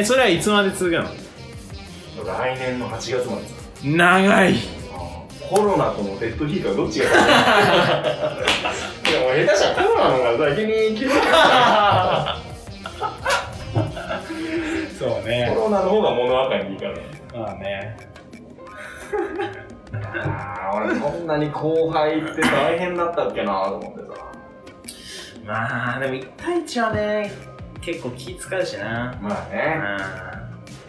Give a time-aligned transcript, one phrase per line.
[0.00, 1.04] えそれはいつまで続くの？
[2.24, 3.42] 来年の8月まで。
[3.46, 3.54] さ
[3.84, 4.54] 長い。
[5.48, 7.06] コロナとのデッドヒートはどっちが？
[7.10, 7.20] 勝
[9.04, 12.36] ついやもう下手したらコロナの方が先に決めた
[14.98, 15.50] そうね。
[15.54, 17.96] コロナの方が物分かりにいいからまあね。
[19.92, 24.24] あー俺こんなに後輩って大変だったっけなと思ってさ。
[25.44, 27.32] まあでも1対1はね
[27.80, 29.16] 結構気使うしな。
[29.20, 29.80] うんまあね。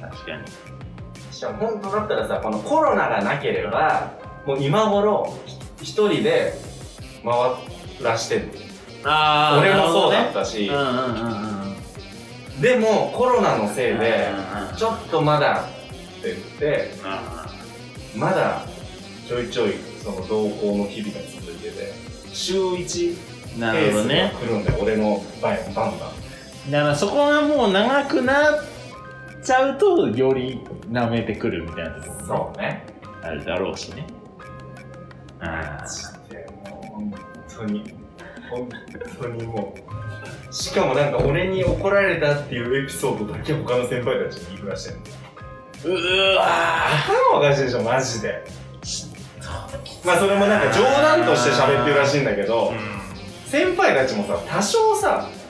[0.01, 1.33] 確かに。
[1.33, 4.11] しかも本当だったらさこのコロナがなければ
[4.45, 6.53] もう今頃ひ一人で
[7.23, 7.33] 回
[8.03, 8.51] らしてる。
[9.03, 11.61] あ俺もそうだねったし、うんうんうん
[12.55, 12.61] うん。
[12.61, 14.29] でもコロナのせいで
[14.77, 15.65] ちょっとまだ
[16.19, 17.47] って言ってあ
[18.15, 18.65] まだ
[19.27, 21.93] ちょいちょいその同行の日々が続いてて
[22.31, 26.20] 週1ーなペースがるほどね来るんで俺の場合はバンバン
[26.69, 28.59] だからそこがもう長くなっ
[29.43, 32.85] ちゃうとより舐めてくるみたいなとこそうね。
[33.23, 34.05] あるだろうしね。
[35.39, 35.83] あ
[36.29, 37.13] でもう本
[37.57, 37.93] 当に
[38.49, 38.69] 本
[39.19, 39.73] 当にも
[40.49, 40.53] う。
[40.53, 44.99] しかもなんか俺に怒られたっていうエピソードだけ他の先輩たちに言いふらしてる
[45.85, 46.45] うーわ
[47.31, 47.69] 頭おかしいで。
[47.69, 48.43] しょマジで
[50.05, 52.73] まあそれもなんか冗談として喋ってるらしいんだけど
[53.45, 55.40] 先輩たちもさ多少さん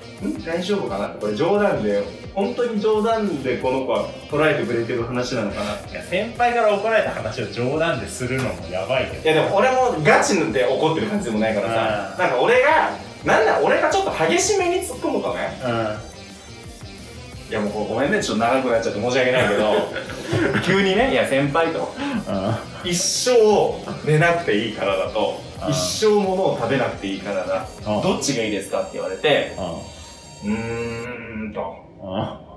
[0.46, 1.10] 大丈夫かな？
[1.10, 5.92] これ冗談で本当に冗談でこの子は捉えてくれてる話なのかな？
[5.92, 9.24] いや先輩から怒られた話を冗談でするのもやばいけど。
[9.24, 12.20] いやでも俺もガチで怒ってる感じでもないからさうん。
[12.20, 12.92] なんか俺が
[13.26, 15.58] なんだ俺がちょっと激しめに突っ込むとね。
[17.50, 19.74] いやもうごめんねちょっと長くなっちゃって申し訳ないけど
[20.64, 21.94] 急にねいや先輩と
[22.86, 23.32] 一生
[24.10, 25.72] 寝なくていい体とうん。
[25.72, 28.02] 一生ものを食べなくていい体うん。
[28.02, 29.52] どっちがいいですかって言われて
[30.44, 31.76] うーんと。
[32.04, 32.52] うん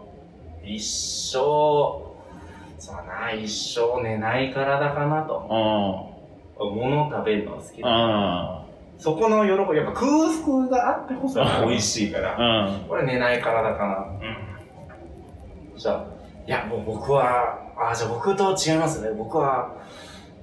[0.66, 2.16] 一生そ
[2.92, 5.46] うだな一生寝ない体かなと。
[6.58, 7.92] 物を食べるのが好きだう
[8.62, 8.64] ん
[8.98, 10.10] そこの喜びやっぱ空
[10.42, 12.88] 腹があってこそ美味しいからうん。
[12.88, 14.06] これ寝ない体かな。
[15.76, 16.04] じゃあ
[16.46, 19.10] いやもう僕はあじゃあ僕と違いますね。
[19.16, 19.74] 僕は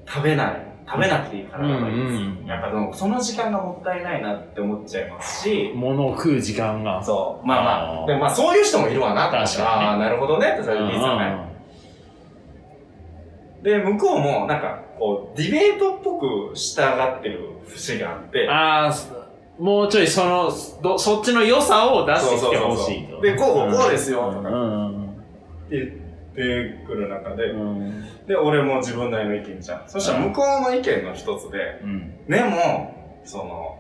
[0.08, 7.02] 食べない食べなくていい体がいいです、うんうんやっぱその時間がもったいないなって思っちゃいますし物を食う時間が。
[7.02, 7.48] そう。
[7.48, 9.64] まあまあでもまあそういう人もいるわな確かにね。
[9.64, 11.52] ああなるほどねってそれでいいですよね、
[13.64, 19.12] で向こうもなんかこうディベートっぽく従ってる節があってああす
[19.60, 23.22] もうちょいそのどそっちの良さを出してきてほしいと。
[23.22, 24.56] でこうこうですよとかう
[24.90, 25.16] ん
[25.70, 26.01] 言っ
[26.36, 28.26] てくる中で、うん。
[28.28, 29.84] で俺も自分なりの意見じゃん。
[29.88, 32.26] そしたら向こうの意見の一つでうん。
[32.28, 33.78] でもその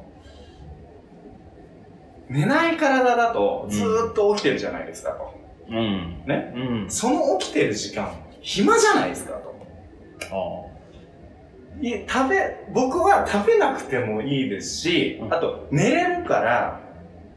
[2.29, 5.33] 寝ない体だとずーっと起きてるじゃないですかと、
[5.69, 6.23] うん。
[6.25, 6.53] ね？
[6.55, 6.89] うん。
[6.89, 9.51] その起きてる時間暇じゃないですかと。
[10.31, 10.71] あ
[11.81, 15.33] いえ食べ僕は食べなくてもいいですし、うん。
[15.33, 16.79] あと寝れるから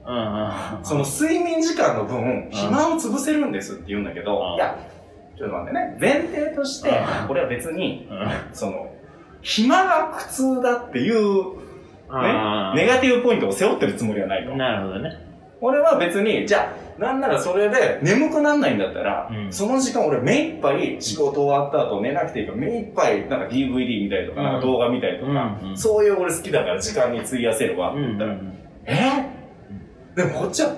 [0.05, 0.85] あうん。
[0.85, 4.55] その睡眠時間の分暇を潰せるんですって言うんだけど、うん。
[4.57, 4.79] いや
[5.37, 7.29] ちょっと待ってね前提としてうん。
[7.29, 8.29] これは別にうん。
[8.53, 8.95] その
[9.43, 11.65] 暇が苦痛だっていう
[12.09, 14.55] あーネガティブポイントを背負ってるつもりはないと。
[14.57, 15.11] なるほどね。
[15.61, 19.53] 俺は別に、じゃあ、なんならそれで眠くなんないんだったら、うん。
[19.53, 24.47] その時間俺目いっぱい仕事終わった後寝なくていいから目いっぱいなんか DVD 見たりとか、うん。
[24.47, 25.79] なんか動画見たりとか、うんうん。
[25.79, 28.39] そういう俺好きだから時間に費やせるわってうん言ったら、
[28.87, 29.27] え？
[30.15, 30.75] でもこっちは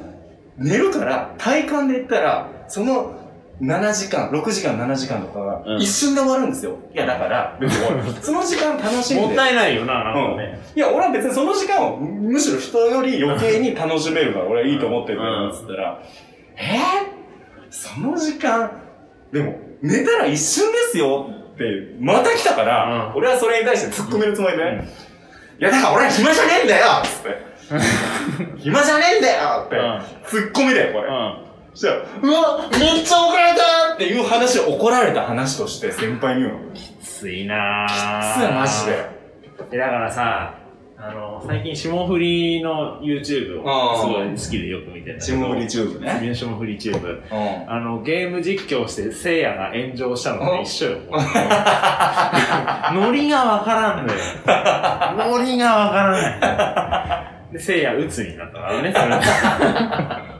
[0.56, 3.16] 寝るから体感で言ったら、その
[3.61, 5.81] 7時間、6時間、7時間とかがうん。
[5.81, 6.77] 一瞬で終わるんですよ。
[6.93, 7.59] いやだから、
[8.21, 9.22] その時間楽しんで。
[9.22, 10.61] もったいないよななんかね。
[10.75, 16.03] いや、俺は別にその時間を、むしろ人より余計に楽しめるから、俺はいいと思ってるから、つったら、
[16.57, 16.77] え？
[16.77, 16.78] ー、
[17.71, 18.71] その時間、
[19.33, 21.65] でも、寝たら一瞬ですよって、
[21.98, 23.16] また来たから、うん。
[23.16, 24.69] 俺はそれに対して突っ込めるつもりで、うん。
[24.80, 24.83] い
[25.60, 27.47] や、だから俺は暇じゃねえんだよつって。
[28.60, 29.77] 暇じゃねえんだよって、
[30.28, 31.46] 突っ込みだよ、これ。
[31.77, 36.73] そしたら、うわ、めっちゃ怒られたっていう話を怒られた話として先輩に言うの。
[36.73, 39.17] ききついなぁついマジで。
[39.73, 40.59] えだからさ
[40.99, 46.34] あの最近霜降りの YouTube をすごい好きでよく見てた霜降りチューブね。
[46.34, 47.71] 霜降りチューブうん。
[47.71, 50.99] あの、ゲーム実況して、せいやが炎上したのと一緒よ。
[52.95, 54.19] ノリがわからんのよ。
[55.37, 57.53] ノリがわからない。
[57.53, 60.35] で、聖夜鬱になったからね、それ。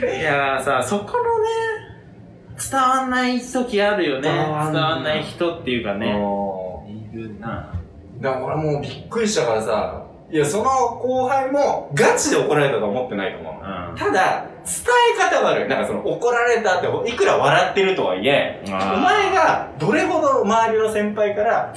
[0.00, 1.46] いやーさ、そこのね、
[2.70, 4.28] 伝わんない時あるよね。
[4.28, 6.06] 伝伝わんないわんない人っていうかね。
[6.06, 7.10] ね。
[7.12, 7.72] いるな。
[8.20, 13.54] だから俺もうびっくりしたからさ、いや、その後輩もガチで怒られたとは思ってないと思う。
[13.54, 13.96] うん。
[13.96, 14.74] ただ、伝
[15.16, 15.68] え方が悪い。
[15.68, 21.74] なんかその怒られたって、いくら笑ってるとはいえ、お前がどれほど周りの先輩から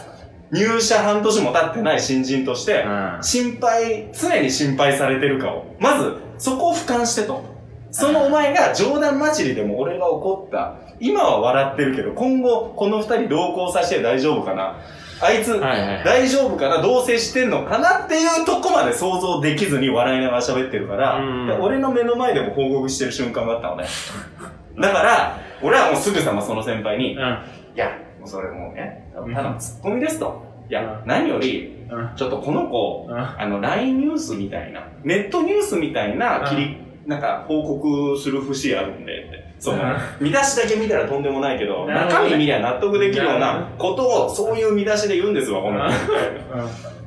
[0.51, 3.17] 入社半年も経ってない新人として、うん。
[3.21, 5.65] 心配、常に心配されてるかを。
[5.79, 7.58] まず、そこを俯瞰してと。
[7.91, 10.75] そのお前が冗談交じりでも俺が怒った。
[10.99, 14.75] 今は笑ってるけど、今後この二人同行させて大丈夫かな
[15.21, 16.03] あいつ、はいはい。
[16.03, 21.19] 大丈夫かなどう接してんのかなっていうとこまで想像できずに笑いながら喋ってるから、
[21.59, 23.85] 俺の目の前でも報告してる瞬間があったのね。
[24.79, 27.37] だから、俺はもうすぐさまその先輩に、いうん。
[27.75, 27.87] や、
[28.19, 30.41] もうそれもうね、ただのツッコミですと。
[30.69, 32.09] いや、うん何より、うん。
[32.15, 33.17] ちょっとこの子、うん。
[33.17, 36.77] あの、LINE ニュースみたいな、ネットニュースみたいな切り、
[37.09, 39.49] なんか報告する節あるんでって。
[39.57, 39.79] その、
[40.21, 45.95] 見出しだけ見たらとんでもないけど、中身見りゃ納得できるようなことを、そういう見出しで言うんですわ、この子って。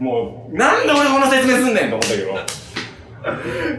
[0.00, 0.04] うん。
[0.04, 2.34] もう、なんで俺この説明すんねんと思ったけど。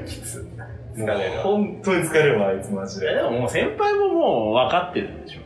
[0.07, 0.47] きつ。
[0.95, 1.41] 疲れる。
[1.41, 3.11] 本当に疲れるわ、あいつマジで。
[3.11, 5.41] えでももう先輩ももう分かってるんでしょ。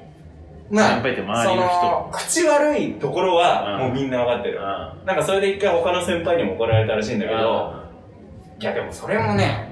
[0.70, 4.60] ま先輩って周りの人その、口悪いところは、うんもうみんな分かってる。
[4.60, 7.74] うなんかそれで一回他の先輩にも怒られたらしいんだけど、
[8.60, 9.67] いやでもそれもね、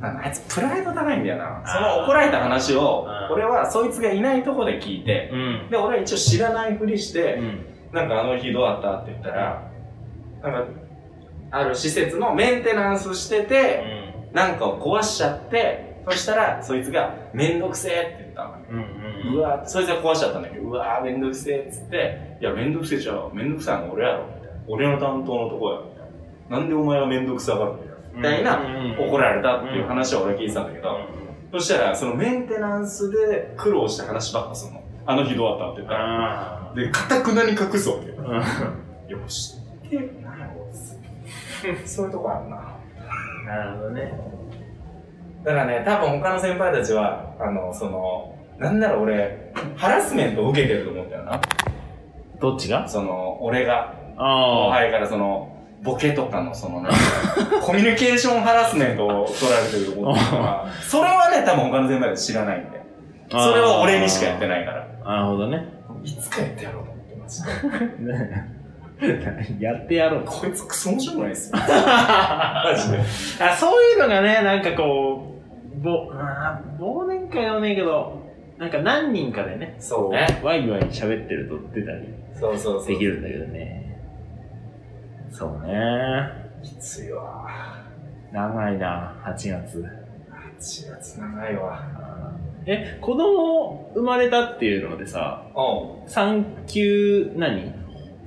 [0.00, 1.62] なんかあいつプライド高いんだよな。
[1.66, 5.70] その怒られた話をうん、俺はそいつがいないとこで聞いて、うん。
[5.70, 7.66] で、俺は一応知らないふりして、うん。
[7.92, 9.70] なんかあの日どうだったって言ったら、
[10.42, 10.64] なんか、
[11.50, 13.84] ある施設のメンテナンスしてて、
[14.32, 18.54] なんかを壊しちゃって、そしたら、そいつが、めんどくせえって言ったの。
[18.70, 19.32] うん。
[19.32, 19.38] うん。
[19.38, 23.30] うわそいつが壊しちゃったんだけど、うわめんどくせえっつって、いや、めんどくせえじゃん。
[23.34, 24.26] めんどくさいの俺やろ。
[24.26, 25.80] みたいな俺の担当のとこや。
[25.80, 26.10] みたい
[26.48, 26.58] な。
[26.58, 27.89] なんでお前はめんどくさがるんだよ。
[28.14, 28.60] みたいな、
[28.98, 30.98] 怒られたっていう話を俺は聞いてたんだけど、
[31.52, 34.82] そしたら、そのメンテナンスで苦労した話ばっかするの。
[35.06, 36.70] あの日どうだったって言ったら。
[36.70, 38.14] あで、かたくなに隠すわけよ。
[38.18, 38.42] あ。
[39.08, 39.56] よし。
[39.90, 40.66] で、なんやろ
[41.84, 42.76] そういうとこあるな。
[43.46, 44.12] なるほどね。
[45.42, 51.40] だからね、多分他の先輩たちは、あの、その、なんなら俺、ハラスメントを受けてると思ったよな。
[52.38, 52.86] どっちが？
[52.86, 54.70] その、俺が、後。
[54.70, 56.98] 輩からその、ボケとかのその、なんか
[57.62, 60.20] コミュニケーションハラスメントを取られてると思って
[60.82, 62.80] それはね、多分他の先輩たち知らないんで。
[63.30, 64.86] それは俺にしかやってないから。
[65.04, 65.64] なるほどね。
[66.04, 67.48] いつかやってやろうと思ってました。
[69.60, 70.24] やってやろう。
[70.26, 71.58] こいつクソ面白くないっすよ。
[71.64, 72.98] マジで。
[73.40, 75.36] あそういうのがね、なんかこ
[75.78, 78.20] う、ぼ、あー忘年会はねえけど、
[78.58, 80.40] なんか何人かでね、そうね。
[80.42, 82.86] ワイワイ喋ってると出たりそうそうそう。
[82.88, 83.79] できるんだけどね。
[85.30, 85.72] そうね。
[86.62, 87.46] きついわ。
[88.32, 89.84] 長いな、8月。
[90.58, 91.80] 8月長いわ。
[92.66, 95.46] え、子供生まれたっていうのでさ、
[96.06, 97.72] 産休何？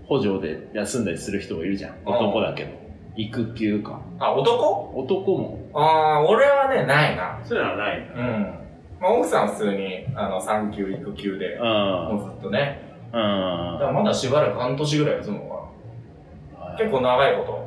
[0.08, 1.96] 補助で休んだりする人もいるじゃん。
[2.06, 2.72] 男だけど。
[3.16, 4.02] 育休か。
[4.20, 4.92] あ、男？
[4.96, 5.60] 男も。
[5.74, 7.40] ああ、俺はね、ないな。
[7.44, 8.14] そういうのはないんだ。
[8.16, 8.60] うん。
[9.00, 12.82] まあ、奥さんは普通に、あの、産休、育休で、もうずっとね。
[13.08, 13.12] うん。
[13.12, 15.63] だからまだしばらく半年ぐらい休むのかな。
[16.78, 17.64] 結構長いこと。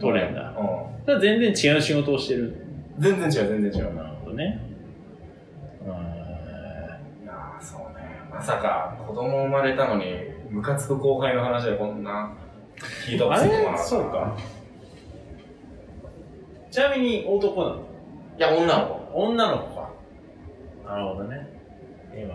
[0.00, 0.40] 取れんだ。
[0.40, 2.44] うだから全然違う仕事をしてる。
[2.44, 2.54] ん。
[2.98, 3.94] 全然違う、全然違う。
[3.94, 4.60] なるほどね。
[5.82, 8.20] ういやーそうね。
[8.30, 10.04] まさか、子供生まれたのに、
[10.50, 12.32] ムカつく後輩の話でこんな、
[13.06, 13.32] ヒートん。
[13.32, 13.78] あアップするとはれ？
[13.78, 14.36] そうか。
[16.70, 17.76] ちなみに男なの？
[17.76, 19.24] いや、女の子。
[19.26, 19.90] 女の子か。
[20.86, 21.48] なるほどね。
[22.14, 22.34] 今。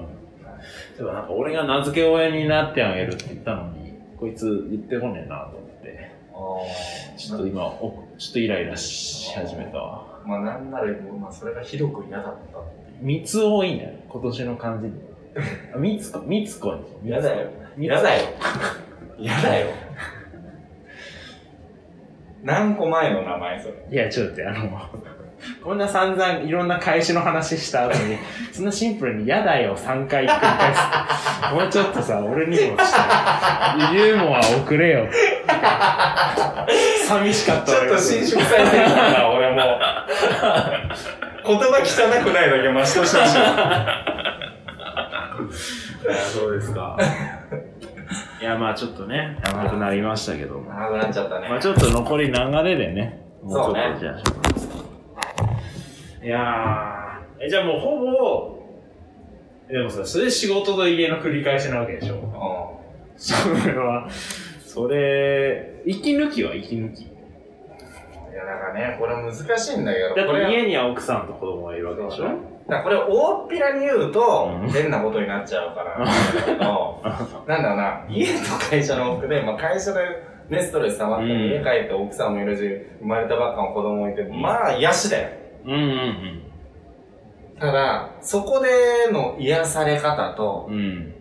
[0.98, 5.73] でもなんか俺が名付け親になってあげるって言ったのに、こいつ言ってこねえなと思って。
[6.36, 10.22] あちょっと今、おちょっとイライラし始めたわ。
[10.26, 10.86] まあ、なんなら、
[11.20, 13.06] まあ、それがひどく嫌だったっていう。
[13.20, 14.94] 三つ多いんだよ、今年の漢字に。
[15.74, 16.82] あ 三つ子、三つ子に。
[17.06, 17.50] 嫌だよ。
[17.78, 18.22] 三つ嫌だよ。
[19.18, 19.68] 嫌だよ。
[22.44, 23.74] 何個前の名前それ？
[23.92, 24.82] いや、ちょっと待って、あの、
[25.64, 28.18] こんな散々いろんな返しの話した後に、
[28.52, 31.54] そんなシンプルに嫌だよ3回繰り返す。
[31.54, 35.08] もうちょっとさ、俺にもちょっと、ユーモア送れよ。
[37.08, 39.62] 寂しかったちょっと伸縮されてるからな、俺も。
[41.46, 43.38] 言葉汚くないだけマシとしてほしい。
[46.34, 46.98] そうですか。
[48.42, 50.70] いや、まあちょっっとね、長くなりましたけども。
[50.70, 51.50] 長くなっちゃったね。
[51.50, 52.34] まあちょっと残り流
[52.64, 53.22] れでね。
[53.42, 54.70] もうちょっとじゃあ、します
[56.24, 58.64] いやー、え、じゃあもうほぼ、
[59.70, 62.16] でもさ、それ仕事と家の繰り返しなわけでしょ。
[62.16, 62.20] う
[63.16, 63.34] そ
[63.68, 64.08] れは、
[64.74, 67.02] それ、息抜きは息抜き。
[67.04, 67.06] ん。
[67.06, 72.26] いや、だからね、これ難しいんだけど、だって家には奥さんと子供がいるわけでしょ？
[72.68, 76.00] だこれ大っぴらに言うとうん、変なことになっちゃうから
[77.46, 80.00] なんだろうな、家と会社の往復で、まあ会社で
[80.50, 82.62] ね、ストレス溜まって、うん家帰って奥さんもいるし、
[83.02, 85.30] 生まれたばっかの子供もいて、まあ癒しだよ。
[85.66, 86.40] うんうん
[87.60, 91.13] ただ、そこでの癒され方と、うん。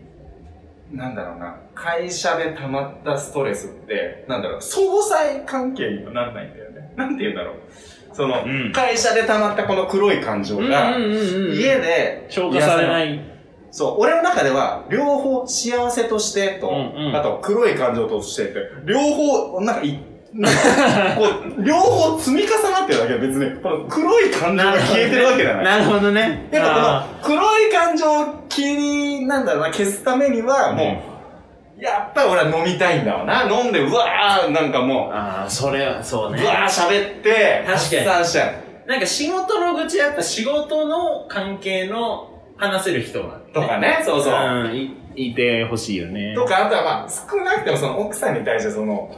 [0.93, 0.99] うん。
[0.99, 6.93] なんだろうな、会社で溜まったストレスって、なんだろう、相殺関係にはなんないんだよね。
[6.97, 7.55] なんて言うんだろう。
[8.13, 13.21] その、うん会社で溜まったこの黒い感情が、家で消化されない。
[13.71, 21.25] そう、俺の中では、両方幸せとしてと、うんうんあと黒い感情としてって、両方、なんかい、なんかこ
[21.59, 25.65] う、両方積み重なってるだけで別に、この黒い感情が消えてるわけじゃない。
[25.65, 26.49] なるほどね。
[26.51, 31.03] やっぱこの黒い感情を消に、なんだろうな、消すためには、も
[31.79, 33.43] う、やっぱり俺は飲みたいんだわな。
[33.43, 36.47] 飲んで、うわー、なんかもああ、それは、そうう、ねう。
[36.47, 38.55] わー喋って、確かに発散しちゃ
[38.87, 38.89] う。
[38.89, 44.35] なんか仕事の愚痴はやっぱ仕事の関係の話せる人が、とかね、そうそう。
[44.35, 44.77] うん、
[45.15, 46.35] いいてほしいよね。
[46.35, 49.15] とか、あとはまあ、少なくてもその奥さんに対してその、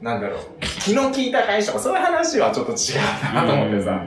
[0.00, 0.40] なんだろう、
[0.82, 4.02] 気の利いた会社とかそういう話はちょっと違うなと思ってさ。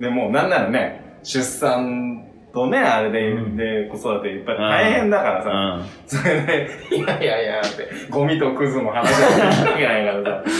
[0.00, 6.22] でもうなんならね、出産とね、あれで、うんで、子育ていっぱい大変だからうさ、ん。
[6.22, 10.50] それで、いやいやいやって、ゴミとクズの話をしなきゃいけないからさ。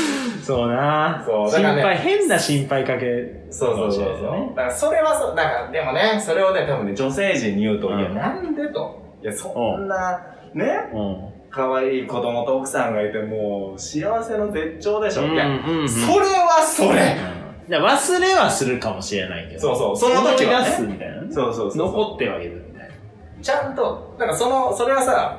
[0.44, 3.46] そうなそうだからね心配、変な心配かけ。
[3.50, 4.56] そうそうそうそう。
[4.56, 9.18] だからそれはそう、だからでもね、それをね、多分ね、女性陣に言うと、うんいや、なんでと。
[9.22, 10.20] いや、そんな、
[10.52, 11.33] ね、うん。
[11.54, 15.26] 可愛い子供と奥さんがいて、もう、幸せの絶頂でしょ。
[15.26, 15.46] いや、
[15.86, 17.16] それはそれ
[17.68, 19.60] じゃ忘れはするかもしれないけど。
[19.60, 20.92] そうそう、その時は思い出すね。
[20.94, 21.32] みたいなね。
[21.32, 21.86] そうそうそうそう。
[21.86, 22.94] 残ってはいるみたいな。
[23.40, 25.38] ちゃんと、なんかその、それはさ、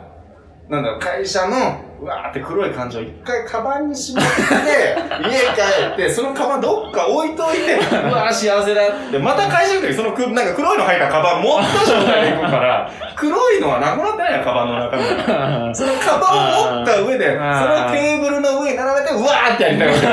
[0.69, 15.75] なんだろう、会社の、うわーって黒い感情を一回カバンにしまって、家帰って、そのカバンどっか置いといて、うわー幸せだって、また会社の時そのく、なんか黒いの入ったカバン持った状態で行くから、 黒いのはなくなってないよ、カバンの中身が。
[15.75, 20.11] そのカバンを持った上で、そのテーブルの上に並べて、うわーってやりたいわけよ。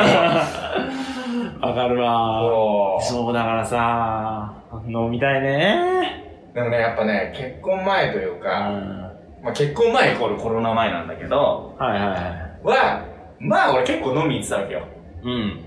[1.61, 4.53] わかるわそうそうだからさ、
[4.89, 6.51] 飲みたいね。
[6.55, 8.41] でもね、やっぱね、結婚前といううん。
[8.41, 9.02] か、は
[9.43, 12.67] まあ結婚前イコールコロナ前なんだけど、いはいはい。
[12.67, 13.05] は、
[13.41, 14.87] まあ俺結構飲み行ってたわけよ。
[15.25, 15.65] うん。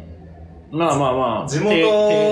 [0.71, 1.47] まあまあまあ。
[1.47, 1.83] 地てて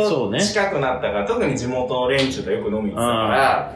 [0.06, 0.42] そ元うね。
[0.42, 3.74] 近くなったから、特に地元連中とよく飲みに行ってたから、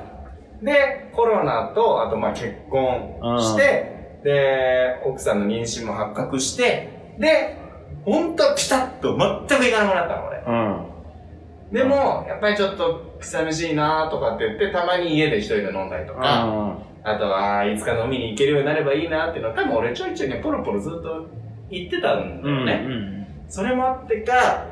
[0.61, 7.57] で、コロナと、あとまあ結婚して、で、奥さんの妊娠も発覚して、で、
[8.05, 10.43] ほんとピタッと全く行かなくなったの俺。
[10.47, 10.51] う
[11.71, 11.73] ん。
[11.73, 16.77] でも、やっぱりちょっと寂しいなとかって言って、たまに家で一人で飲んだりとか、あ
[17.15, 21.25] とは、いつか飲みに行けるようになればいいなっていうのは、多分俺ちょいちょいね、ポロポロずっと
[21.69, 22.59] 言ってたんだうん。
[22.59, 22.85] よね。
[22.85, 23.27] うん。
[23.49, 24.65] それもあってか、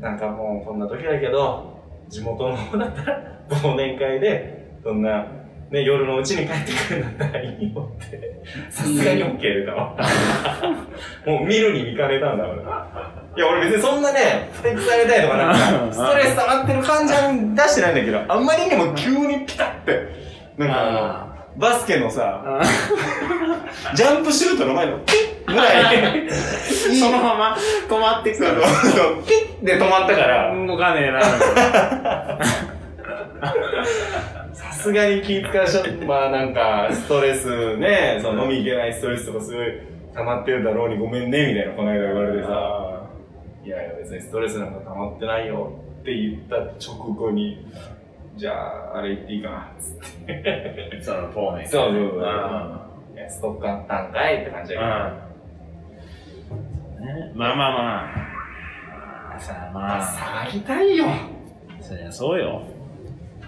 [0.00, 1.78] なんかもうこんな時だけど、
[2.08, 5.26] 地元の方だったら忘年会で、そんな、
[5.70, 9.96] ね、夜のうちに帰ってくるんだったらいいよって、さすがに OK 出たわ。
[11.26, 12.62] もう見るに見かねたんだ俺。
[12.62, 12.64] い
[13.40, 15.50] や、俺別にそんなね、ふてくされたいとかな
[15.86, 17.20] んか、ストレス溜まってる感じは
[17.64, 20.08] 出してないんだけど、あんまりにも急にピタって、
[20.58, 22.62] なんかあの、あバスケのさ、あ。
[23.94, 25.12] ジャンプシュートの前のピ
[25.46, 27.56] ッぐらい、 そのまま
[27.88, 28.50] 止まってくる。
[29.26, 31.20] ピッで止まったから、動かねえな。
[34.52, 39.66] さすがに気使わしちゃって、まあなんか、ストレスね、その飲み行けないストレスとかすごい
[40.14, 43.02] 溜まってるだろうにごめんね、みたいなこの間言われてさ、
[43.64, 47.66] いやいや別にストレスなんか溜まってないよって言った直後に、
[48.36, 50.98] じゃあ、あれ言っていいかな、つって。
[51.02, 54.90] その、フォーネそうそうそうあいや、ストックあったんかいって感じだけど。
[54.90, 55.08] あ。
[57.04, 58.06] ねまあまあまあ。
[59.30, 59.98] まあさあままあ、
[60.44, 61.06] あ、騒ぎたいよ。
[61.80, 62.62] そりゃそうよ。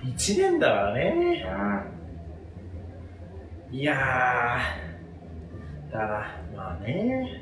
[0.05, 1.45] 一年だからね。
[3.71, 5.93] いやー。
[5.93, 7.41] だから、まあね。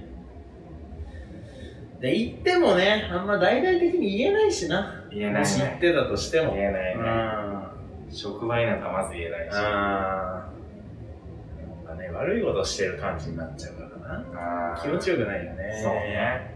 [2.01, 5.05] で、言ってもね、あんま大々的に言えないしな。
[5.11, 5.75] 言えないもし言ね。
[5.79, 6.55] ってたとしても。
[6.55, 7.03] 言えないうん。
[8.13, 8.19] ね。
[8.19, 9.55] 職場になんかまず言えないし。
[9.55, 14.19] あーなんかね、悪いことしてる感じになっちゃうから
[14.75, 14.81] な。
[14.81, 15.81] 気持ちよくないよね。
[15.83, 16.53] そうね。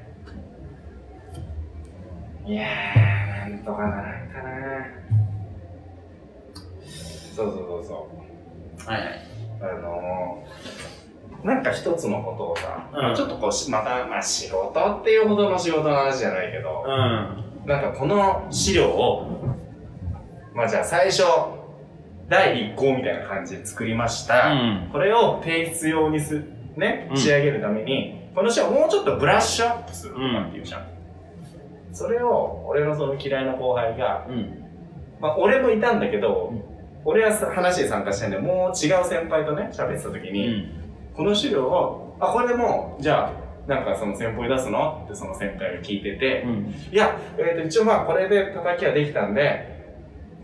[2.46, 4.86] いやー、なんとかならんかな。
[7.34, 8.08] そうそうそうそ
[8.86, 8.88] う。
[8.88, 9.20] はいはい。
[9.60, 17.66] あのー、なんか一つのことをさ、うんちょっとこうし、また、まあ仕事っていうほどの仕事の話じゃないけど、うん。
[17.66, 19.26] なんかこの資料を、
[20.56, 21.22] まあじゃあ最初、
[22.28, 24.48] 第一項みたいな感じで作りました。
[24.48, 24.88] うん。
[24.90, 26.42] これを提出用にす、
[26.76, 30.86] ね、うん仕上げるために、この資料をもうちょっとブラッシュアップするとかっていうじゃん。
[31.92, 34.64] それを、俺のその嫌いな後輩が、うん。
[35.20, 36.76] まあ俺もいたんだけど、うん
[37.08, 40.72] 俺はさ話に参加してんで、もう違う先輩とね、喋ってた時に、
[41.14, 45.02] この資料を、あ、これでもう、じゃあ、なんかその先輩出すの？
[45.04, 46.74] ってその先輩が聞いてて、うん。
[46.90, 49.75] いや、えっ、と、一応まあこれで叩きはできたんで、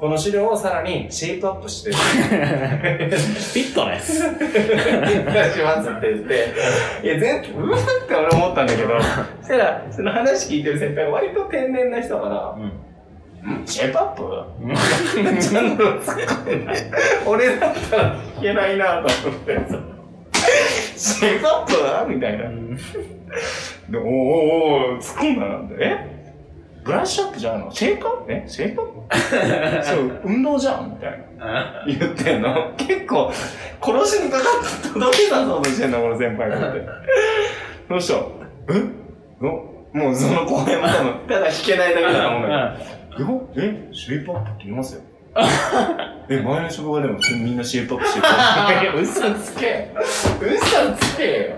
[0.02, 4.36] この資料をさらにシェイプアップして、 フィットネス。
[4.36, 6.48] 出しますって言って、
[7.04, 9.00] いや、全部、うわって俺思ったんだけど、
[9.40, 13.58] そしたら、その話聞いてる先輩が割と天然な人だから、うん。
[13.58, 14.22] うん、シェイプアップ？
[15.40, 15.76] ちゃん。
[15.76, 16.16] と突っ
[16.46, 16.90] 込んで、
[17.24, 19.54] 俺だったら聞けないなと思って。
[19.54, 19.78] さ、
[20.96, 22.12] シェイプアップ？
[22.12, 22.48] みたいな。
[22.48, 26.21] で、おーおーおー突っ込んだなんて、え？
[26.84, 27.70] ブラッシュアップじゃんの？
[27.70, 28.44] シェイプアップえ？
[28.46, 31.84] シェイプアップそう、運動じゃんみたいな。
[31.86, 32.72] 言ってんの。
[32.76, 33.32] 結構、
[33.80, 36.86] 殺しにかかって届けたそうとしてんの、この先輩がって。
[37.88, 38.14] どうした？
[38.74, 38.80] え？
[39.40, 39.68] の？
[39.92, 42.76] もうその公演も多分、ただ弾けないだけだと思うんだ
[43.16, 43.30] けど。
[43.30, 43.88] よえ？
[43.92, 45.02] シェイプアップって言いますよ。
[46.28, 48.20] え、前の職場でもみんなシェイプアップして
[48.86, 49.00] る。
[49.02, 49.90] 嘘つけ。
[50.40, 51.56] 嘘つけよ。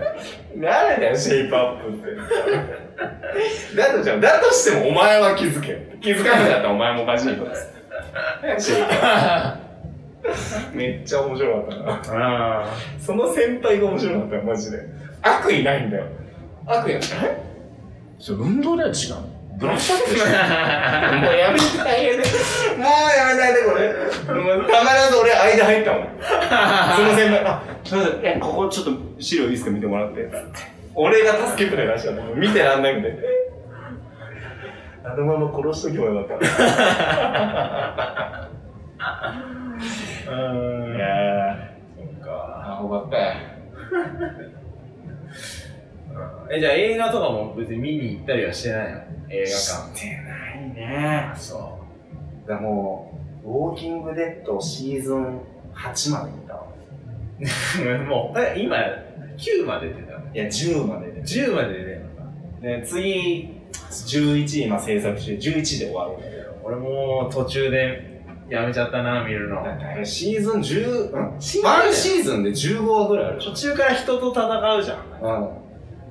[0.57, 3.77] 誰だよ、シェイプアップって。
[3.77, 5.99] だとじゃん、だとしてもお前は気づけ。
[6.01, 7.35] 気づかなかったらお前もおかしいよ。
[8.59, 9.59] シェイプア
[10.25, 10.77] ップ。
[10.77, 12.63] めっちゃ面白かったな。
[12.63, 12.67] あ
[12.99, 14.79] その先輩が面白かったよ、マジで。
[15.23, 16.07] 悪意ないんだよ。
[16.67, 17.03] 悪意ない。
[17.03, 17.43] え？
[18.19, 19.34] そう、運動では違うの？
[19.59, 20.33] ブラッシュアップでしょもう
[21.37, 22.29] やめてあげて。
[22.77, 23.89] もうやめないで、これ。
[24.35, 24.73] もう必
[25.13, 26.03] ず俺間入ったもん。
[26.97, 30.29] その先輩、あ、すいません、え、ここちょっと資料いいですか見てもらって。
[30.95, 32.23] 俺が助けてらっしゃる。
[32.37, 33.17] 見てらんなくて。
[35.05, 36.45] あのまま殺しときもよかった。
[40.31, 41.57] うんいやー、
[41.97, 42.65] そっか。
[42.67, 43.23] あ、ほかったよ。
[46.51, 49.01] え、じゃあ映画とかも別に見に行ったりはしてないの？
[49.31, 51.29] 映画してないね。
[51.33, 51.41] 館。
[51.41, 51.79] そ
[52.47, 55.41] だからもう、ウォーキングデッドシーズン
[55.75, 56.67] 8まで見たわ。
[57.41, 58.05] う。
[58.05, 58.77] もう、え今、
[59.37, 60.35] 9まで出てたの？
[60.35, 61.23] いや、10までで。
[61.23, 62.23] 10まで出てんのか。
[62.61, 63.61] で、次、
[63.91, 66.57] 11今制作中、11で終わるんだけど。
[66.65, 68.15] 俺も途中で
[68.49, 69.63] やめちゃったな、見るの。
[70.05, 74.99] シーズン10、うんシーズンワンシーズンで15話ぐらいある途中から人と戦うじゃん。
[75.23, 75.65] ょ。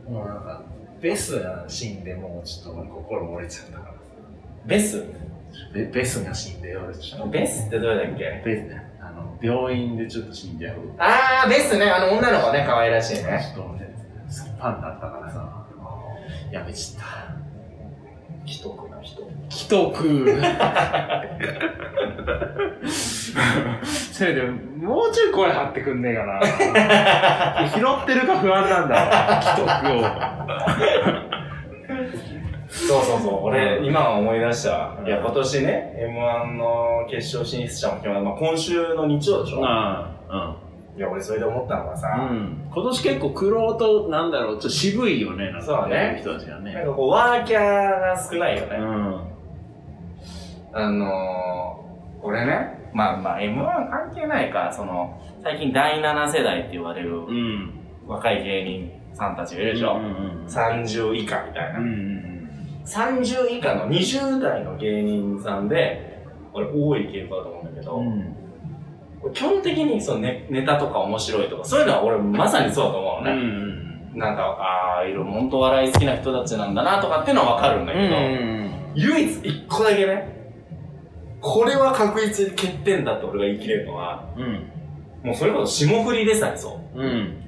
[0.10, 0.53] もうなんか、
[1.04, 3.92] ベスが死んで、もうちょっと俺心折れちゃったから。
[3.92, 4.68] うん。
[4.68, 5.04] ベス？
[5.74, 7.28] ベベスが死んで、俺ちょっと。
[7.28, 8.42] ベスってどれだっけ？
[8.46, 10.78] ベス、あの、病院でちょっと死んじゃう。
[10.98, 11.92] あー、ベスね。
[11.92, 13.54] あの女の子ね、可愛らしいね。
[13.54, 15.68] ちょっと俺、ファンだったからさ、
[16.52, 17.06] やめちった。
[18.46, 19.22] 既得な人。
[19.50, 20.42] 既得。
[23.84, 26.42] せめて、もうちょい声張ってくんねえかな。
[27.70, 30.04] 拾ってるか不安なんだわ、既得を。
[32.70, 33.44] そうそうそう。
[33.46, 34.98] 俺、今思い出した。
[35.00, 38.22] うんいや、今年ね、M1 の決勝進出者も決まる。
[38.24, 40.10] まあ、今週の日曜でしょあ
[40.96, 42.70] いや、俺それで思ったのがあ、さ、うん。
[42.72, 45.62] 今年結構苦労と、なんだろう、ちょっと渋いよね、なんか。
[45.66, 46.74] そうだね人たちがなんね。
[46.74, 47.62] かこう、ワーキャー
[48.00, 48.78] が少ないよね。
[48.78, 49.22] うん。
[50.74, 57.72] あのー、俺ね、まあまあ M1 関係ないか、その、最近第7世代って言われるうん。
[58.08, 59.96] 若い芸人さんたちがいるでしょ。
[59.96, 60.08] うんう
[60.44, 61.80] ん30以下みたいな。
[61.80, 61.86] うん。
[61.88, 62.24] うん
[62.86, 66.22] 30以下の20代の芸人さんで、
[66.54, 68.36] 俺多い傾向だと思うんだけど、うん。
[69.26, 69.34] うん。
[69.34, 73.42] 基本的にそのネネタとか面白いとか、そういうのは俺まさにそうだと思ううのね。
[73.42, 74.18] ん。
[74.20, 78.16] なんか、ああ、いろ、本当笑い好きな人たちなんだなとかっていうのはわかるんだけど、
[78.96, 80.54] 唯一一個だけね、
[81.42, 84.70] これは確実に欠点だって俺が言い切れるのは、うん。
[85.24, 87.02] もうそれこそ霜降りでさえそう。
[87.02, 87.44] うん。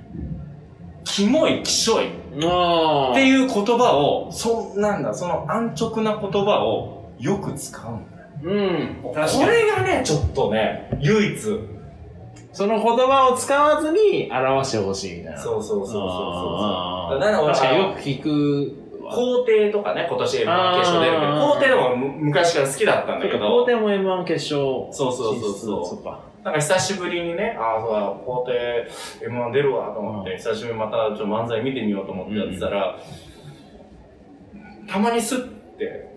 [1.03, 2.11] キモい、キショいっ。
[3.13, 8.14] ていう言葉を、そ、なんだ、その安直な言葉をよく使うんだよ。
[8.45, 8.99] うん。
[9.01, 9.15] こ。
[9.47, 11.39] れがね、ちょっとね、唯一。
[12.53, 15.39] その言葉を使わずに表してほしいみたいな。
[15.39, 17.19] そうそうそうそうそう。
[17.19, 19.13] だから俺確かにはよく聞くわ。
[19.13, 24.87] 皇帝とかね、今年 M1 決勝出るけど、皇帝でもむ昔から好きだったんだけ皇ど、帝も M1 決勝。
[24.91, 26.19] そうそうそうそうそっか。
[26.43, 28.87] なんか久しぶりにね、ああ、そうだ、皇帝
[29.27, 32.95] M1 出るわと思って、うん久しぶりにまたちょっと漫才見てみようと思ってやってたら、
[34.87, 36.14] たまにスッて、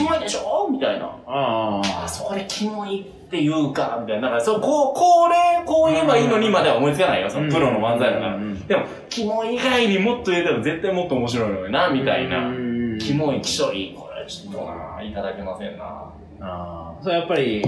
[0.00, 1.06] キモいでしょみたいな。
[1.26, 4.30] ああ、そこでキモいって言うかみたいな。
[4.30, 8.36] なんか、そう、こう、これ、こう言えばいいのにまでは思いつかないよ、そのプロの漫才だから。
[8.36, 12.48] うんでも、キモい以外にもっと言えたら絶対もっと面白いのにな、みたいな。
[12.48, 15.84] うんキモい、キショい、これちょっとな、いただけませんな。
[15.84, 17.02] ああ。
[17.02, 17.62] それやっぱり、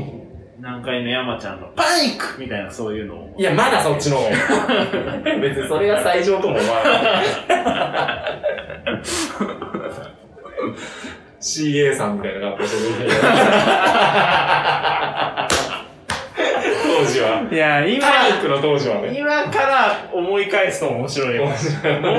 [0.58, 3.34] 南海の山ちゃんのパニックみたいなそういうのを。
[3.36, 4.18] いや、まだそっちの。
[5.40, 6.90] 別にそれが最上とも思わな
[7.22, 8.02] い。
[11.42, 13.10] CA さんみたいな格好してる。
[17.02, 17.48] 当時は。
[17.50, 19.18] いや、今、パニックの当時はね。
[19.18, 21.44] 今から思い返すと面白いよ。
[21.44, 21.50] も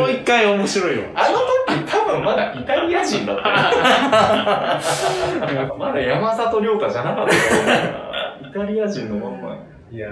[0.06, 1.04] う一回面白いよ。
[1.16, 1.38] あの
[1.76, 3.50] 時多分まだイタリア人だった
[5.54, 5.76] よ。
[5.80, 7.42] まだ山里亮太じゃなかったよ。
[8.42, 9.58] イタリア人のまんま。
[9.92, 10.10] いや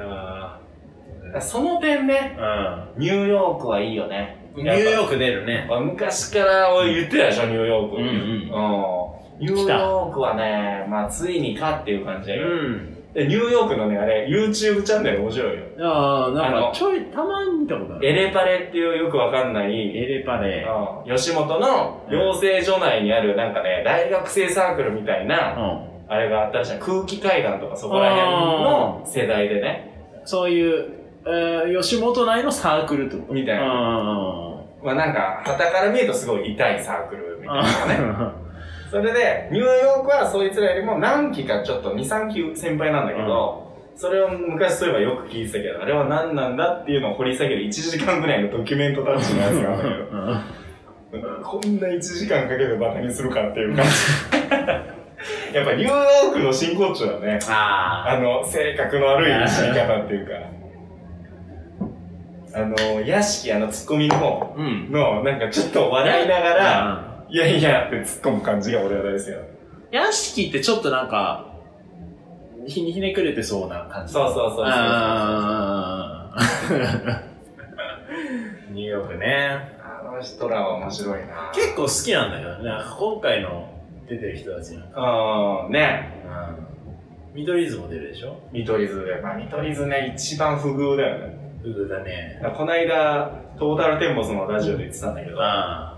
[1.39, 4.37] その点ね、ー、ニューヨークはいいよね。
[4.55, 4.63] うん。
[4.63, 5.65] ニューヨーク出るね。
[5.69, 7.97] まあ昔から俺言ってたでしょ、ニューヨーク。
[7.97, 9.00] うんうん
[9.41, 13.01] ニューヨークはね、まあついにかっていう感じだけど、ん。
[13.13, 15.63] でニューヨークのね、あれ、YouTube チャンネル面白いよ。
[15.81, 18.07] ああ、なんかちょい、たまに見たことある。
[18.07, 20.65] エレパレっていうよくわかんない、エレパレ。
[21.05, 25.91] うん吉本の養成所内にあるなんかね、大学生サークルみたいな、うん。
[26.07, 26.79] あれがあったじゃん。
[26.79, 30.93] 空気階段とかそこら辺の世代でね、そういう、
[31.25, 33.65] えー、吉本内のサークルってことみたいな。
[33.65, 34.61] な。
[34.83, 38.50] まあなんか、旗から見るとすごい痛いサークルみたいなね。
[38.91, 50.45] あそれで、ニューヨークはそいつらよりも何期かちょっと2、3期先輩なんだけど、それを昔そういえばよく聞いてたけど、あれは何なんだっていうのを掘り下げる1時間ぐらいのドキュメントタッチのやつがあるんだ
[51.11, 53.91] けど、こんな1時間かけてバカにするかっていう感じ。
[55.55, 57.39] やっぱニューヨークの真骨頂だね。
[57.47, 60.33] ああの、性格の悪い死に方っていうか。
[62.53, 64.59] あの、屋敷、あの、ツッコミの方ー。
[64.59, 64.91] うん。
[64.91, 69.43] の、なんかちょっと笑いながら、ら、いやいやって突っ込む感じが俺は大好きなの。
[69.89, 71.53] 屋敷ってちょっとなんか、
[72.67, 74.11] ひにひねくれてそうな感じ。
[74.13, 74.65] そうそうそうそう
[78.73, 79.77] ニューヨークね。
[79.81, 82.65] あの人らは面白いな結構好きなんだけどね。
[82.65, 85.67] なんか今回の出てる人たちの。
[85.67, 86.21] うん、ね。
[87.33, 88.41] 見取り図も出るでしょ？
[88.51, 89.21] 見取り図で。
[89.21, 91.39] まあ見取り図ね、一番不遇だよね。
[91.63, 92.41] うぐだね。
[92.57, 95.90] この間、トータルテンボスのラジオで言ってたんだけど、あ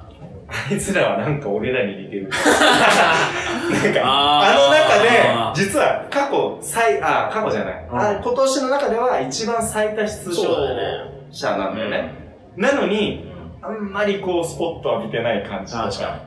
[0.53, 2.29] あいつらはなんか俺らに似てる。
[2.29, 5.09] なんか、あの中で、
[5.55, 7.87] 実は過去最、あ、過去じゃない。
[7.91, 10.83] うんあ今年の中では一番最多出場そうだよね
[11.31, 12.13] 者なんだよね。
[12.55, 13.31] なのに、
[13.63, 16.11] あんまりこうスポット浴びてない感じと確かに。
[16.11, 16.17] あ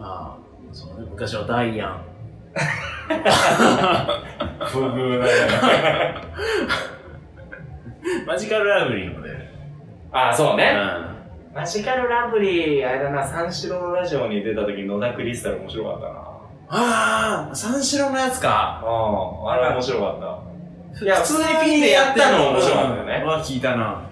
[0.00, 0.36] あ、
[0.72, 1.06] そうね。
[1.08, 2.04] 昔のダイアン。
[4.66, 6.14] 不遇だよね。
[8.26, 9.46] マジカルラブリーも出る。
[10.10, 10.74] あ、そうね。
[11.04, 11.09] うん
[11.54, 16.14] マジカルラブリー、あれだな、三四郎のラジオに出た時野田クリスタル面白かったな。
[16.68, 18.80] ああ、三四郎のやつか。
[18.84, 20.20] うん、あれ面白かっ
[20.96, 21.04] た。
[21.04, 23.24] いや、普通にピンでやったの面白かったよね。
[23.24, 24.02] は聞いたな。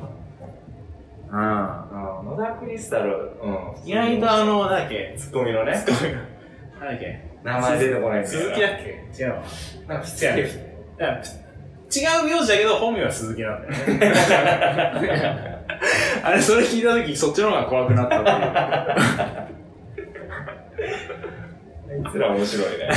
[1.31, 3.53] ううん、野田クリスタル、うん。
[3.53, 3.88] ん。
[3.88, 5.87] 意外とあの、なんだっけ、ツッコミのね、なんだ
[6.96, 9.22] っけ、名前出てこない鈴木だっけ？
[9.22, 9.42] 違うわ。
[9.87, 10.48] なんか違う
[11.90, 15.55] 違う名字だけど本名は鈴木なんだよね。
[16.23, 18.37] あれ、それ聞いたとき、そっちの方が怖くなったっていう。
[18.37, 19.47] あ
[22.09, 22.88] いつら面白いね。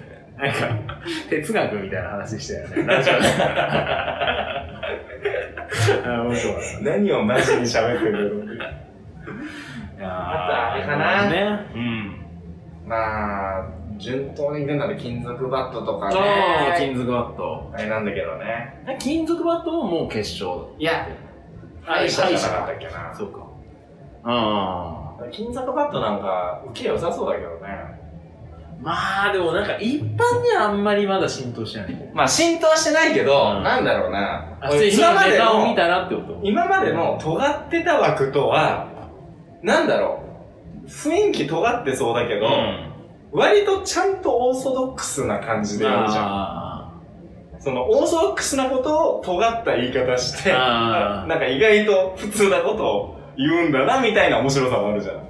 [0.38, 0.68] なんか、
[1.28, 2.82] 哲学みたいな話したよね。
[2.86, 3.20] ラジオで。
[6.06, 6.90] あ、面白かった。
[6.90, 8.54] 何をマジに喋ってるの？
[8.54, 8.58] い
[10.02, 11.66] やあとあれかなね。
[11.74, 12.16] うん。
[12.86, 13.66] まあ、
[13.98, 16.76] 順当に行くんだら金属バットとかああ、ね。
[16.78, 17.70] 金属バット。
[17.74, 18.82] あれなんだけどね。
[18.98, 20.68] 金属バットももう決勝。
[20.78, 21.06] いや、
[21.84, 23.14] 敗者じゃなかったっけな。
[23.14, 23.46] そうか。
[24.24, 25.24] ああ。
[25.30, 28.00] 金属バットなんか、受け良さそうだけどね。
[28.82, 32.10] まあ、でもなんか一般にはあんまりまだ浸透してない。
[32.14, 34.56] まあ浸透はしてないけど、うんなんだろうな。
[34.58, 36.40] あ、今今までの、たらってこと？
[36.42, 38.88] 今までの尖ってた枠とは、
[39.62, 40.22] なんだろ
[40.82, 40.86] う。
[40.88, 42.48] 雰囲気尖ってそうだけど、
[43.32, 46.24] 割とちゃんとオーソドックスな感じでやるじゃん。
[47.60, 55.28] あそのオーソドックスなことを尖った言い方して、あーなんか意外と普通なことを言うんだなみたいな面白さもあるじゃん。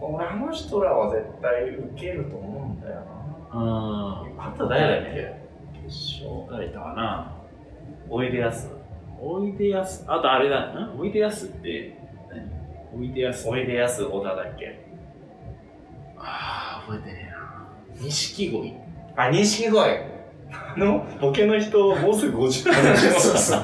[0.00, 4.54] 俺あの人らは絶対受けると思うんだよーあー。
[4.54, 5.34] あと誰だっけ？
[5.82, 6.46] 決勝。
[6.50, 7.36] 誰いたかな
[8.08, 8.70] おいでやす。
[9.20, 10.04] おいでやす。
[10.06, 10.72] あとあれだ。
[10.74, 10.98] ん？
[10.98, 11.96] おいでやすって
[12.92, 13.00] 何？
[13.00, 13.48] おいでやす。
[13.48, 14.80] おいでやす小田だっけ？
[16.18, 18.04] ああ、覚えてねえな。
[18.04, 18.74] 錦鯉。
[19.16, 20.19] あ、錦鯉。
[20.52, 23.60] あの、ボケの人、もうすぐ50の話そうそう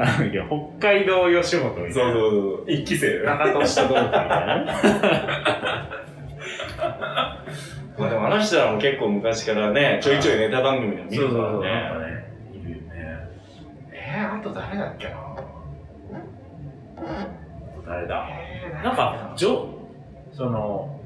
[0.00, 1.92] あいや北海道吉本みたいな。
[1.92, 2.70] そうそうそう。
[2.72, 3.22] 一期生。
[3.24, 4.66] 中戸下同期みたいな。
[7.98, 11.58] まあでもあの人らも結構昔からね、ちょいちょいネタ番組で見るからね。
[11.58, 12.24] ね。
[12.54, 12.84] いるよね。
[13.92, 15.28] えー、あと誰だっけな
[17.86, 19.68] 誰だえーなんか、じょ、
[20.32, 21.00] その、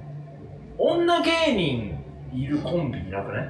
[0.78, 1.91] 女芸人
[2.32, 3.48] いるコンビいなくね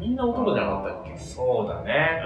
[0.00, 1.18] みんな男じゃなかったっけ？
[1.18, 2.20] そうだね。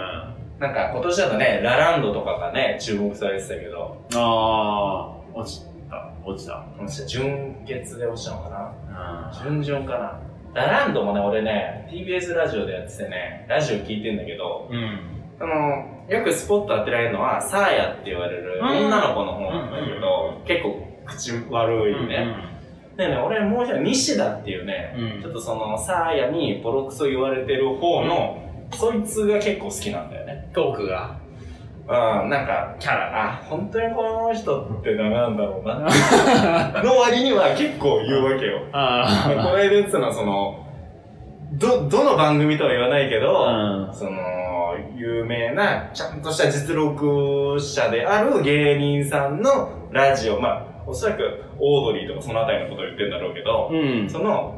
[0.57, 0.61] うん。
[0.61, 6.11] なんか今年だとね、ラランドとかがね、注目されてたけど、あー、落ちた。
[6.25, 6.65] 落ちた。
[6.81, 9.33] もし準決で落ちたのかな？
[9.49, 9.63] うん。
[9.63, 9.99] 準々か
[10.55, 10.63] な？
[10.63, 14.99] ラランドもね、俺ね、TBS ラジオでやっててね、ラジオ聞いてんだけど、うん。
[15.41, 22.35] あの、よくスポット当てられるのは、サーヤって言われるうん女の子の方なんだけど、結構口悪いね。
[22.99, 28.43] でね、俺もう一人、西田っていうね、うんちょっとその、サーヤにボロクソ言われてる方の、
[28.75, 30.51] そいつが結構好きなんだよね。
[30.53, 31.17] トークが？
[31.89, 35.75] うん、なんか、キャラ、あ、本当にこの人ってダメなんだろうな。
[36.83, 38.59] の割には結構言うわけよ。
[38.59, 40.67] こあの間言ってたのは、その、
[41.53, 44.11] ど、どの番組とは言わないけど、うんその、
[44.97, 51.23] 有名な、ちゃんとした実力者である芸人さんのラジオ、まあ、おそらく
[51.59, 54.09] オードリーとかそのあたりのことを言ってるんだろうけど、うん。
[54.09, 54.55] その、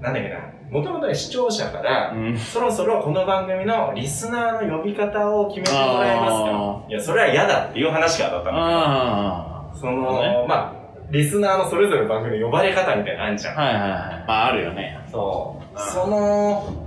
[0.00, 0.38] なんだっけな、
[0.70, 2.38] もともとは視聴者から、うん。
[2.38, 8.58] そろそろこの番組のリスナーの呼び方を決めてもらえますあかいや、それは嫌だっていう話からだったの。
[8.60, 13.62] あその、ねまあ、リスナーのそれぞれの番組の呼ばれ方みたいなのあんじゃんあ。。
[13.62, 13.90] はいはいはい。
[14.28, 15.00] まあ、あるよね。
[15.10, 15.76] そう。
[15.76, 16.86] うんその、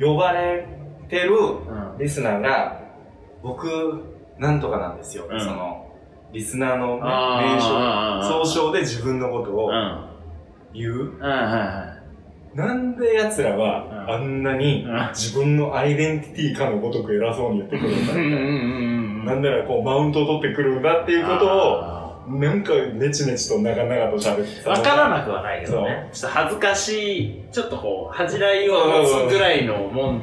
[0.00, 0.64] 呼ばれ
[1.08, 1.98] てるうん。
[1.98, 2.80] リスナーが、
[3.42, 3.66] 僕、
[4.38, 5.26] なんとかなんですよ。
[5.28, 5.77] うんその、
[6.32, 7.02] リスナーの、ね、
[7.54, 10.04] 名称、総称で自分のことをうん。
[10.74, 11.18] 言う？
[12.54, 18.26] なんで奴らうんは、あんなにうん自分のアイデンティティかのごとく偉そうに言ってくるんだいはい。
[18.26, 18.40] うんみたいな。
[18.40, 26.10] うんなんならこう、マウントを取ってくるんだっていうことを、あなんかネチネチと長々と喋ってーわからなくはないけどね。
[26.12, 26.90] ちょっと恥ずかし
[27.22, 30.22] い、ちょっとこう、恥じらいを持つぐらいのもん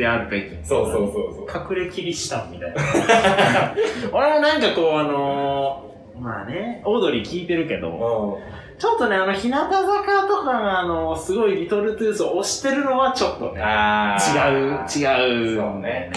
[0.00, 0.66] であるべき。
[0.66, 1.76] そうそうそうそう。
[1.76, 3.74] 隠れキリシタンみたいな。
[4.12, 8.40] 俺もなんかこう、あのー、まあね、オードリー聞いてるけど、
[8.78, 15.56] ちょっとね、あの、日向坂とかが、あの、すごいリトルトゥースを推してるのはちょっとね、あ違う、違う。
[15.56, 16.10] そうね。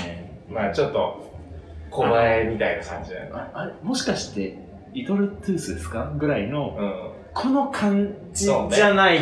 [0.49, 1.21] まあちょっと、
[1.91, 3.31] 小映えみたいな感じだよね。
[3.33, 4.57] ああれ、もしかして、
[4.93, 6.93] リトルトゥースですかぐらいの、うん。
[7.33, 9.19] この感じじゃない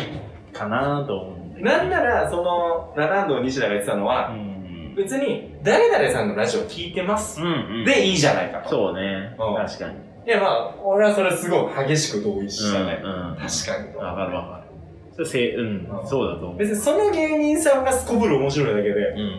[0.52, 4.51] かなと思うなんなら、その、ラランドの西田が言ってたのうは、ん。
[4.96, 7.40] 別に、誰々さんのラジオ聞いてます。
[7.84, 8.68] でいいじゃないかと。
[8.70, 9.34] そうね。
[9.38, 9.94] うん確かに。
[10.24, 13.00] いやまあ、俺はそれすごい激しく同意したね。
[13.02, 13.96] 確かに。
[13.96, 14.62] わかるわかる。
[15.14, 15.66] それせうん
[16.00, 16.58] う、んそうだと思う。
[16.58, 18.94] 別にその芸人さんがすこぶる面白いだけで、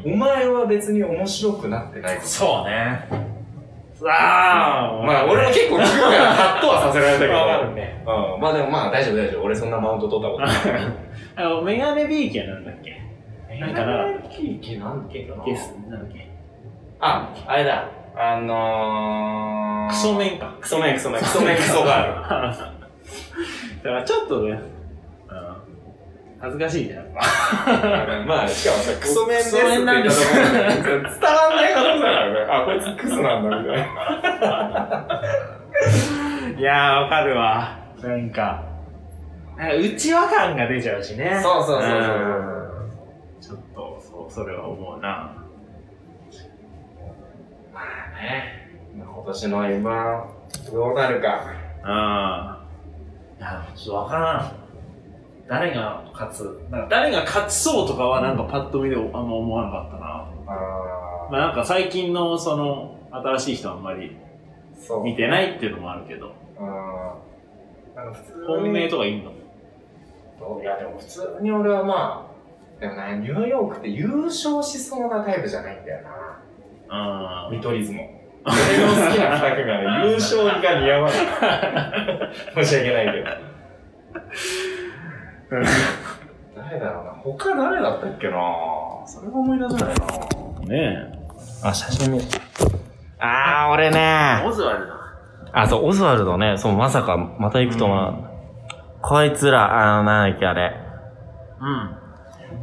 [0.06, 0.13] うん。
[0.13, 3.08] お前は別に面白くなってないとそうね。
[4.06, 7.34] ああ、まあ、俺も結構聞くから、ハッとはさせられたけど。
[7.34, 8.04] わかるね。
[8.06, 8.42] うん。
[8.42, 9.44] まあでもまあ、大丈夫大丈夫。
[9.44, 10.92] 俺そんなマウント取ったことない。
[11.38, 13.02] あの、メガネビーキはなんだっけ？
[13.67, 16.30] なんかなキーキなんけかなゲス、なんだっけ
[16.99, 17.89] あ、あれだ。
[18.15, 20.58] あのー、クソメンか。
[20.62, 22.54] クソメン、クソメン、クソメン、クソガール。
[22.54, 24.73] だからちょっとね、うん
[26.43, 27.06] 恥ずかしいじゃん。
[28.28, 32.39] まあ、しかもさ、クソメンですって言ったところで伝わんない可能性だからね。
[32.49, 35.21] あ、こいつクソなんだ、みたいな。
[36.58, 37.78] いやー、わかるわ。
[38.04, 38.62] なんか、
[39.56, 41.39] なんか内輪感が出ちゃうしね。
[41.41, 42.62] そうそうそうそう
[44.26, 45.44] と、それは思うな。
[47.74, 47.84] まあ
[48.22, 51.46] ね、今年の M1、どうなるか。
[51.84, 52.64] ああ。
[53.40, 54.56] いや、ちょっとわからん。
[55.48, 56.44] 誰が勝つ？
[56.72, 60.06] なんか誰が勝ちそうとかはなんかパッと見であんま思わなかったな。
[60.48, 64.18] あまあなんか最近のその新しい人はあんまり。
[65.04, 66.66] 見てないっていうのもあるけど、うん。
[67.96, 69.32] なんか普通に本命とかいんの？
[70.62, 72.33] いや、でも普通に俺はまあ、
[72.84, 76.10] でもね、ニューヨークって優勝しそうなタイプじゃないんだよな。
[76.89, 78.02] あ見取り図も。
[78.43, 81.19] 俺の好きな二組がね、 優勝が似合わない。
[82.65, 83.26] 申し訳ないけど。
[86.58, 87.12] 誰だろうな。
[87.24, 88.34] 他誰だったっけな
[89.06, 90.06] それが思い出せないな
[90.62, 90.65] あ。
[90.65, 91.19] ね
[91.63, 92.26] あ、写真見る。
[93.17, 94.46] あー、俺ねえ。
[94.46, 94.93] オズワルド。
[95.54, 96.58] あ、そう、オズワルドね。
[96.58, 98.13] そう、まさか、また行くとは。
[99.02, 100.76] こいつら、あの、なんだっけ、あれ。
[101.62, 102.03] うん。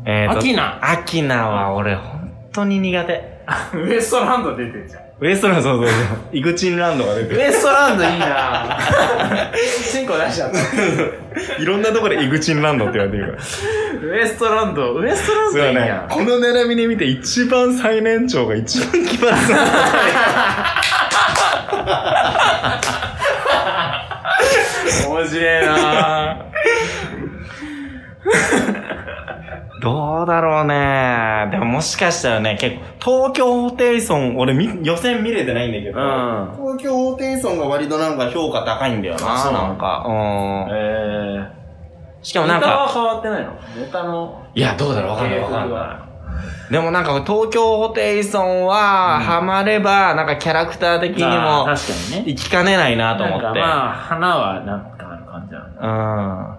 [0.06, 3.40] えーと、アキナアキナは俺、本当に苦手。
[3.74, 5.02] ウエストランド出てんじゃん。
[5.20, 5.96] ウエストランド、そうそうそう。
[6.32, 8.78] イグチンランドが出てウエストランドいいな
[9.90, 10.58] チンコ出しちゃった。
[10.58, 11.20] る。
[11.60, 13.44] いろんなところでイグチンランドって言われてるから。
[14.08, 16.06] ウエストランド、ウエストランドいいや。
[16.06, 16.08] ん。
[16.08, 19.36] この並びで見て一番最年長が一番奇抜な。
[25.08, 26.36] 面白いな
[29.80, 31.48] どうだろうね。
[31.50, 36.76] でももしかしたらね、結構、東京ホテイソン、俺み予選見れてないんだけど、うん。
[36.76, 40.04] 東京ホテイソンが割となんか評価高いんだよな、そうなんか。
[40.06, 40.68] うん。
[40.70, 41.50] え
[42.22, 42.42] しかー。
[42.42, 43.52] もなんか、ネタは変わってないの？
[43.52, 44.46] ネタの。
[44.54, 45.78] いや、どうだろうわかんないわかんない。
[45.78, 46.06] は
[46.70, 52.24] でもなんか東京ホテイソンは、ハマれば、なんかキャラクター的にまあも、確かにね。
[52.26, 53.44] 生きかねないなと思って。
[53.44, 55.66] なんかまあ、花はなんかある感じなの。
[55.74, 56.58] うん。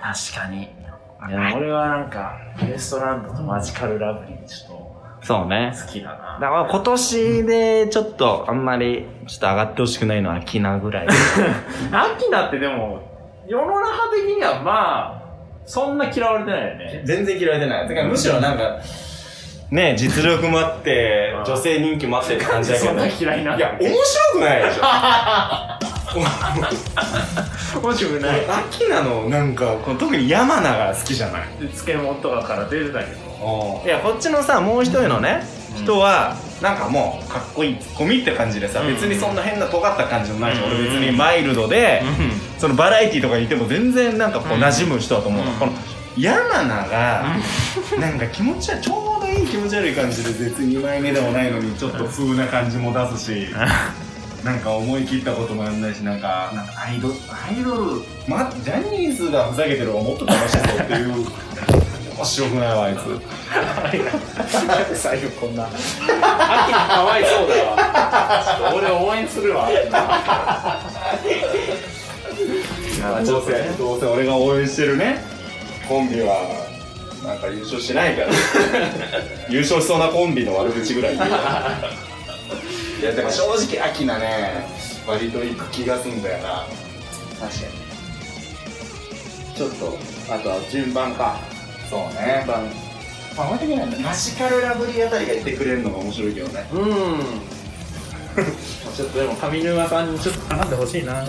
[0.00, 0.77] 確かに。
[1.26, 4.78] いや俺はなんか、ウエストランドとマジカルラブリーちょっ
[5.22, 5.72] そうね。
[5.74, 6.38] と好きだな。
[6.40, 11.08] だから今年でちょっとあんまりちょっと上がってほしくないのはキナぐらい。
[11.92, 13.02] アキナってでも、
[13.48, 15.22] 世の中的にはまあ、
[15.66, 17.02] そんな嫌われてないよね。
[17.04, 17.88] 全然嫌われてない。
[17.88, 18.78] だからむしろなんか、
[19.70, 22.90] ね実力もあってうん、女性人気もあってって感じだけど。
[22.90, 24.82] そんな嫌いなんいや、面白くないでしょ。
[26.14, 28.46] 面白くない。
[28.48, 29.28] アキナの？
[29.28, 31.48] なんか、特に山名が好きじゃない？
[31.60, 33.82] で漬物とかから出てたけど。
[33.84, 35.42] いや、こっちのさ、もう一人のね、
[35.76, 38.94] 人は、なんかもう、かっこいいツッコミって感じでさ、うん。
[38.94, 40.64] 別にそんな変な尖った感じもないし、うん。
[40.70, 42.02] 俺別にマイルドで、
[42.58, 45.44] そのバラエティとかにいても全然なんかこううん馴染む人だと思う。
[45.44, 45.58] の、うん。
[45.58, 45.72] この
[46.16, 47.36] 山名が、
[48.00, 53.46] なんか気持ちはちょうどいい気持ち悪い感じで別に2枚目でもないのにちょっと風な感じも出すし、
[54.44, 61.26] なんか思い切ったこともやんないしなんかなんかアイドルアイドル、ま、ジャニーズがふざけてるもっと楽しそうっていう
[62.18, 63.00] 面白くないわあいつ
[65.00, 65.64] 最後こんな。
[65.64, 67.76] アキナかわいそうだわ。
[68.74, 69.68] 俺応援するわ。
[73.24, 75.22] どうせどうせ俺が応援してるね
[75.88, 76.34] コンビは
[77.24, 78.28] なんか優勝しないから
[79.48, 81.16] 優勝しそうなコンビの悪口ぐらい
[83.00, 84.66] いやでも正直アキナね
[85.06, 86.66] 割と行く気がすんだよな
[87.38, 87.88] 確かに。
[89.56, 89.98] ちょっと、
[90.32, 91.38] あとは順番か。
[91.88, 92.64] そうね順番。
[93.36, 96.80] まあ、的にはマジカルラブリーあたりが言ってくれるのが面白いけどねうん。
[98.96, 101.24] ちょっとでも上沼さんにちょっと絡んでほしいな。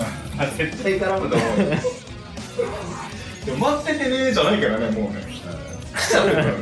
[0.58, 1.65] 絶対絡むと思うよ
[3.45, 5.23] でも待っててねじゃないからねもうね
[5.95, 6.53] 来ちゃってるからね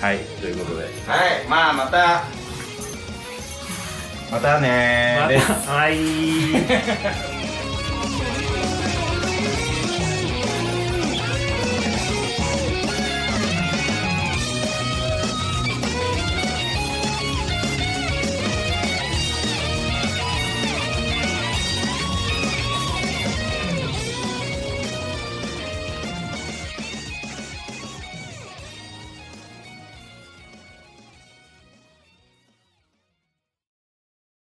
[0.00, 0.84] はい、ということで。
[0.84, 0.90] はい
[1.48, 2.39] まあまた
[4.30, 7.20] またねはい。